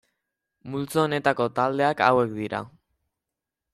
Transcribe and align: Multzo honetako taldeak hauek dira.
Multzo 0.75 1.01
honetako 1.03 1.47
taldeak 1.59 2.01
hauek 2.07 2.33
dira. 2.39 2.63